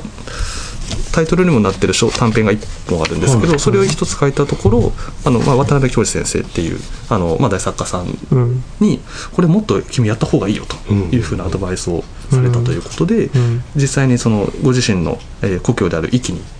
[1.12, 4.92] タイトルにもなってる小短編が1本あるんですけど、それを一つ書いたところ
[5.24, 8.62] あの、まあ、渡辺教授先生っていうあの、まあ、大作家さんうん。
[8.78, 9.00] に
[9.34, 13.30] これもっと君やった方がいいよというふうなアドバイスをされたということで、ん。
[13.74, 16.59] 実際にそのご自身の、えー故郷である壱岐に、はい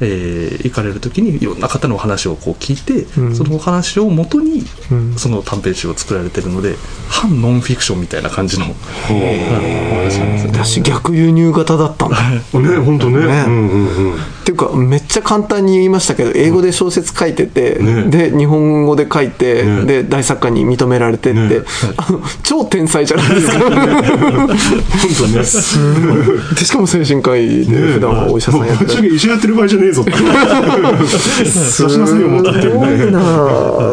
[0.00, 3.36] えー行かれる時にいろんな方のお話をこう聞いて、うん。
[3.36, 5.14] そのお話をもとに、うん。
[5.16, 6.76] その短編集を作られてるので
[7.08, 8.68] 反ノンフィクションみたいな感じの、お
[9.08, 10.58] 話なんですよね。
[10.58, 12.30] 私逆輸入型だったんだ。
[12.30, 13.26] ね本当ね。
[13.26, 13.44] ね。
[13.46, 18.02] うんうんうんっていうかめっちゃ簡単に言いましたけど英語で小説書いてて、ね。
[18.10, 19.84] で日本語で書いて、ね。
[19.86, 21.66] で大作家に認められてって、ね。
[21.96, 23.58] あの超天才じゃないですか。
[23.58, 25.38] 本当ね。
[26.54, 28.84] でしかも精神科医で普段はお医者さんやって。
[28.84, 30.12] てぶっちゃけ医者やってる場合じゃねえぞって。
[31.48, 31.88] すご
[32.86, 33.20] いねな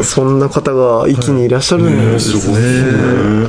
[0.02, 3.48] そんな方が一気にいらっしゃるんですね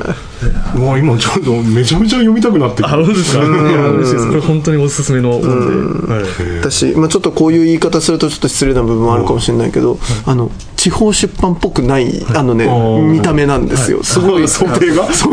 [0.74, 3.44] もう今ちょっとめちゃめちゃ読みたくなってくるそうですか？
[3.44, 4.28] 嬉しいです。
[4.28, 6.12] これ本当におすすめの本で。
[6.14, 6.24] はい
[6.60, 10.50] 私、まあ、ちょっとこういう言い方するとちょっと失礼な部分もあるかもしれないけど、あの
[10.84, 12.66] 地方出版っぽくない、あのね
[13.10, 15.10] 見た目なんですよ、すごい想定が。
[15.10, 15.30] 想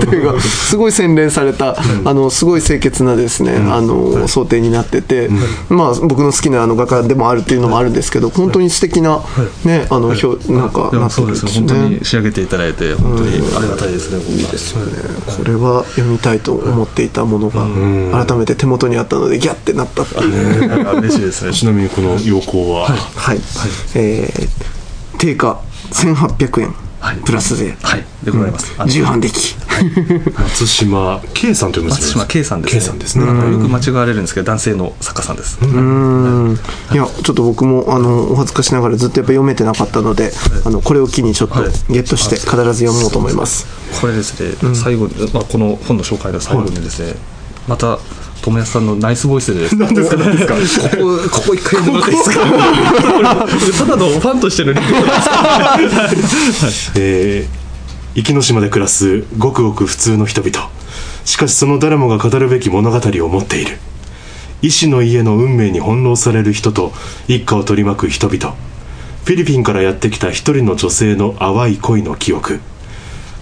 [0.00, 0.40] 定が。
[0.40, 5.28] すごい洗練された、あのすごい清潔なですね、あの想定になってて、
[5.68, 9.20] まあ僕の好きなあの画家でもあるっていうのもあるんですけど本当に素敵な
[9.64, 14.34] ねあの表なんかなってるそうんです本当に仕上げていただいて本当にありがたいですね。
[14.34, 14.92] いいですよね。
[15.36, 20.98] これは読みたいと思っていたものが改めて手元にあったのでギャッてなったっていう。
[20.98, 21.52] 嬉しいですね。
[21.52, 22.88] ちなみにこの陽光は。
[22.88, 23.38] はい、
[23.94, 24.78] えー
[25.18, 27.16] 定価1800円、はい。
[27.18, 28.04] プラス税、はい。
[28.24, 28.74] でございます。
[28.78, 29.56] あの重版的
[30.34, 32.80] 松島圭さんという松島圭さんですね。
[32.80, 33.26] 圭さんですね。
[33.26, 35.58] よく間違われるんですけど男性の作家さんです。
[35.60, 36.54] うーん。
[36.92, 40.32] いやちょっと僕もあのお恥ずかしながらずっとやっぱ読めてなかったので、
[40.64, 41.70] あのこれを機にちょっとはい。
[41.88, 43.66] ゲットして必ず読もうと思います、
[44.00, 47.14] これですね、最後に、まあ、この本の紹介の最後にですね、
[47.66, 47.98] また
[48.42, 49.60] 友安さんのナイスボイスで。
[49.60, 50.88] ですね、ですか何ですか？
[50.96, 52.40] ここここ一回っていいですか？
[53.84, 54.90] ただのファンとしてのリクエ
[56.70, 60.68] スト えー、壱岐島で暮らすごくごく普通の人々。
[61.24, 63.78] しかしその誰もが語るべき物語を持っている。
[64.62, 66.92] 医師の家の運命に翻弄される人と
[67.28, 68.54] 一家を取り巻く人々。
[69.24, 72.60] フィリピンからやってきた一人の女性の淡い恋の記憶。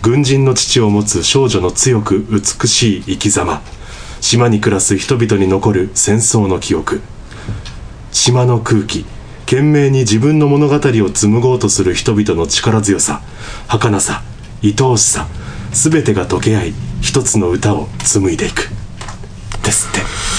[0.02, 3.62] 軍人の父を持つ少女の強く美しい生き様
[4.26, 7.00] 島に暮らす人々に残る戦争の記憶。
[8.10, 9.06] 島の空気
[9.44, 13.22] 懸命に自分の物語を紡ごうとする人々の力強さ
[13.68, 14.24] 儚さ
[14.64, 15.28] 愛おしさ
[15.70, 18.68] 全てが溶け合い一つの歌を紡いでいく。
[19.62, 20.35] ですって。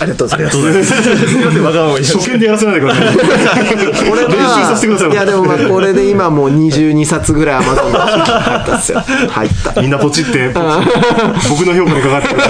[0.00, 2.18] ありがとうございます。
[2.18, 9.00] 初見でやらせないでくださいこれ練習させてくださいいやでもまあこれで今もう22冊ぐらいアマゾンに入ったっすよ。
[9.00, 9.80] 入った。
[9.80, 12.44] みんなポチって僕の評価にかかってくだ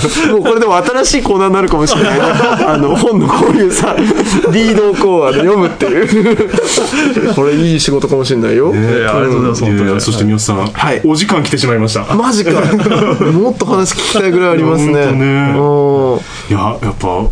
[0.00, 2.24] さいもうこれでも新しいコーナーになるかもしれないね。
[2.66, 7.34] あの本のこういうさリードをこうあの読むっていう。
[7.34, 8.74] これいい仕事かもしれないよ。
[8.74, 12.52] いやありがとうございます本当にいやそして三好さん、はいお時間来てしまいましたマジか。
[13.32, 14.92] もっと話聞きたいぐらいありますね。
[15.04, 17.28] 本当ねうんいややっぱ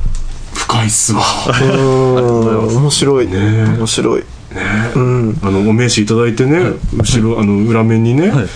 [0.55, 1.23] 深いっすわ。
[1.61, 2.77] うん。
[2.77, 3.27] 面白い。
[3.27, 3.65] ね。
[3.79, 4.25] 面白い。
[4.95, 5.39] うん。
[5.43, 6.59] あのお名刺いただいてね、
[6.95, 8.47] 後ろあの裏面にね、はい。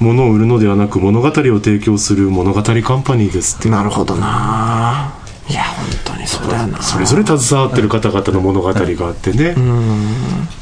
[0.00, 3.68] 物を売るのではなく物語を提供する物語カンパニーですって。
[3.68, 5.12] なるほどな。
[5.48, 6.80] いや本当にそうだよな。
[6.80, 9.54] それぞれ携わってる方々の物語があってね、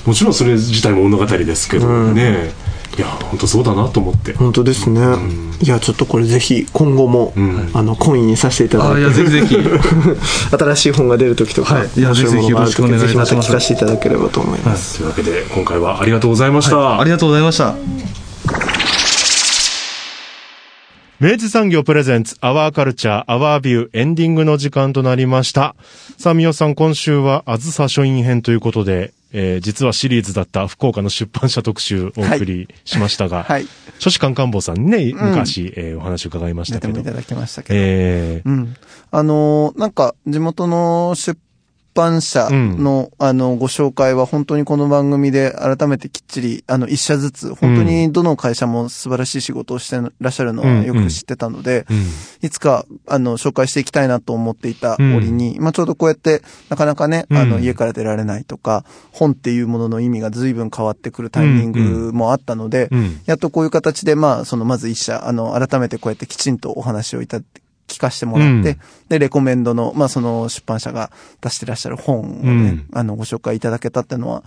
[0.06, 2.52] もちろんそれ自体も物語ですけどね、
[2.96, 5.00] いや本当そうだなと思って、本当ですね。
[5.60, 7.70] いやちょっとこれぜひ今後も、ん。
[7.74, 8.94] あのコインにさせていただいて。
[8.96, 9.56] あいやぜひぜひ。
[10.56, 11.88] 新しい本が出る時とか、はい。
[11.96, 14.98] いや面白ものがある時ぜひよろしくお願いいぜひまたしたます聞かせていただければと思います。
[14.98, 17.74] というわけで今回はありがとうございました、ありがとうございました。
[21.20, 25.74] 明治産業プレゼンツアワーカルチャーアワービューエンディングの時間となりました。
[26.16, 33.66] さあ、みおさん、今週はあずさ書院編ということで、えー実はシリーズだった福岡の出版社特集をお送りしましたが、はい。
[33.98, 37.12] 書士官官房さんにね、昔、えーお話を伺いましたけどいた。
[37.12, 37.74] だきましたけど。
[37.78, 38.76] えーうん。
[39.10, 41.38] あのーなんか、地元の出
[41.98, 52.06] 版社の、あの、ご紹介は本当にこの番組で改めてきっちり、あの、一社ずつ、本当にどの会社も素晴らしい仕事をしてらっしゃるのはよく知ってたので、うん。
[52.46, 63.20] いつか、あの、紹介していきたいなと思っていた折に、まあちょうどこうやって、なかなかね、あの、うん家から出られないとか、本っていうものの意味が随分変わってくるタイミングもあったので、うん。
[63.26, 67.40] やっとこういう形で、まあ、その、まず一社、あの、改めてこうやってきちんとお話をいた、
[67.88, 68.78] 聞かせてもらって、うん。
[69.08, 71.10] で、レコメンドの、まあ、その出版社が
[71.40, 72.86] 出してらっしゃる本をね、うん。
[72.92, 74.44] あの、ご紹介いただけたってのは、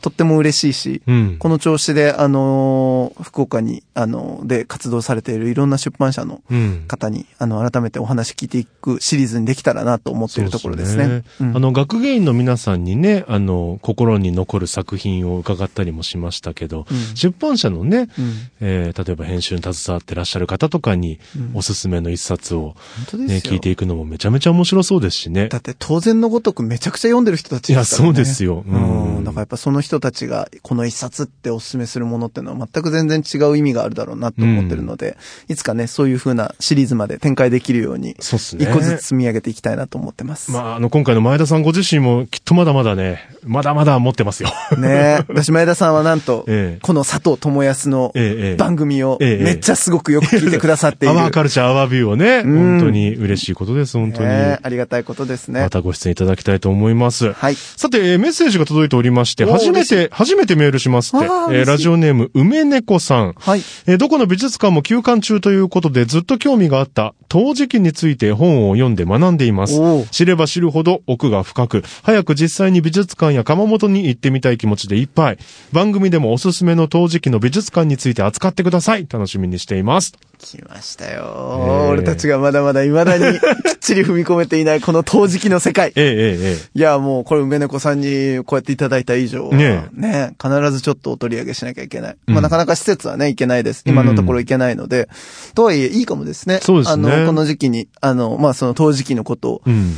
[0.00, 11.22] とっても嬉しいし、うんこの調子で、あのー福岡に、あの、で活動されているいろんな出版社のうん方に、あの、改めてお話聞いていくシリーズにできたらなと思っているところですね。
[11.40, 21.18] うんあの、学芸員の皆さんにね、あの、心に残る作品を伺ったりもしましたけど、うん出版社のね、うんえー例えば編集に携わってらっしゃる方とかに、
[21.54, 22.74] おすすめの一冊を、
[23.14, 25.58] ね、よ聞いていくのもめちゃめちゃ面白そうですしねだ。
[25.58, 28.14] って当然のごとくめちゃくちゃ読んでる人たちいや、ですからね。
[28.14, 28.64] そうですよ。
[28.66, 29.24] ううんん。
[29.24, 35.16] だからやっぱその人たちがこの一冊ってお勧めするものっていうのは全く全然違う意味があるだろうなと思ってるので、
[35.48, 40.50] いつかね、そういう風なシリーズまで展開できるように、そうっすね一個ずつ積み上げていきたいなと思ってます。
[40.50, 44.50] まあ、あの、今回の前田さんご自身もきっとまだまだね、まだまだ持ってますよ。
[44.78, 51.14] ね 私前田さんはなんと、ええこの佐藤智康のええええ番組をええめっちゃすごくよく聞いてくださっている。
[51.18, 54.28] アワーカルチャー、アワービューをね、ん本当に嬉しいことです、本当に。
[54.28, 55.70] ねありがたいことですねま。
[55.70, 57.32] たご出演いただきたいと思います。
[57.32, 57.54] はい。
[57.54, 63.34] さて、えーメッセージが届いておりまして、初めて、初めてメールしますってえーラジオネーム、梅猫さん。
[63.38, 63.62] はい。
[63.86, 69.78] えーどこの美術館も休館中ということでずっと興味があった陶磁器について本を読んで学んでいます。
[70.10, 75.38] 知れば知るほど奥が深く、早く実際に美術館や窯元に行ってみたい気持ちでいっぱい。
[75.72, 79.06] 番組でもおすすめの陶磁器の美術館について扱ってください。
[79.10, 80.12] 楽しみにしています。
[80.40, 83.42] 来ましたよ、ええ俺たちがまだまだ未だに きっ
[83.80, 85.92] ちり踏み込めていないこの陶磁器の世界。
[85.94, 92.16] えええええいや、もう、これ、梅猫さんにこうやっていただいた以上は、ねね必ずちょっとお取り上げしなきゃいけない。
[92.26, 93.82] うんまあ、なかなか施設はね、行けないです。
[93.86, 95.08] 今のところ行けないので、
[95.54, 96.60] とはいえ、いいかもですね。
[96.62, 99.94] そうですねあの、この時期に、あの、まあ、その陶磁器のことをえうん。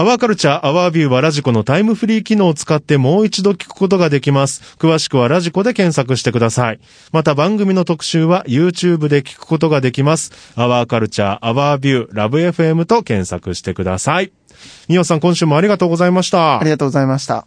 [0.00, 4.76] アワーカルチャー、アワービューはラジコのタイムフリー機能を使ってもう一度聞くことができます。
[4.78, 6.80] 詳しくはラジコで検索してください。
[7.12, 10.32] また番組の特集は YouTube で聞くことができます。
[10.56, 14.32] アワーカルチャー、アワービュー、ラブ FM と検索してください。
[14.88, 16.70] みおさん、今週もありがとうございましたあり。
[16.70, 17.46] がとうございました。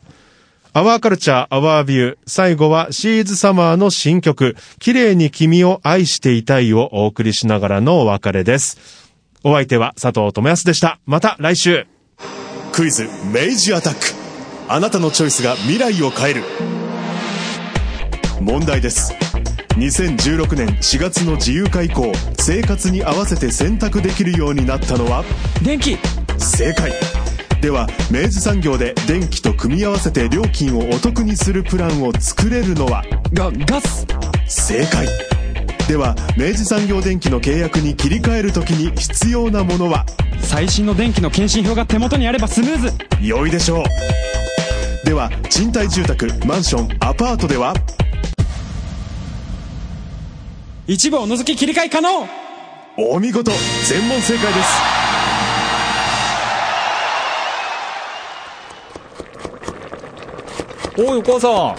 [0.73, 2.17] アワーカルチャー、アワービュー。
[2.27, 9.09] 最後はシーズサマーの新曲、綺麗に君を愛していたいをお送りしながらのお別れです。
[9.43, 10.99] お相手は佐藤智康でした。
[11.07, 11.92] また来週。
[12.73, 13.99] クイズ明治アタック。
[14.67, 16.43] あなたのチョイスが未来を変える。
[18.41, 19.13] 問題です。
[19.75, 25.23] 2016年4月の自由化以降生活に合わせて選択できるようになったのは？
[25.63, 25.99] 電気。
[26.39, 26.91] 正解。
[27.61, 33.03] では明治産業で電気と組み合わせて料金をお得にするプランを作れるのは？
[33.33, 34.07] がガス。
[34.47, 35.07] 正解。
[35.87, 40.07] では明治産業電機の契約に切り替えるときに必要なものは？
[40.43, 42.91] 最新の電気の検針票が手元にあればスムーズ。
[43.21, 43.83] 良いでしょう。
[45.05, 47.73] では賃貸住宅マンションアパートでは？
[50.85, 52.27] 一部を除き切り替え可能。
[52.97, 53.51] お見事。
[53.87, 54.69] 全問正解です。
[60.95, 61.75] おいお母さ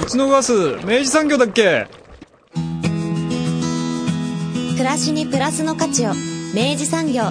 [0.00, 0.02] ん。
[0.02, 0.52] うちのガス
[0.84, 1.86] 明治産業だっけ？
[4.72, 6.10] 暮らしにプラスの価値を
[6.54, 7.22] 明治産業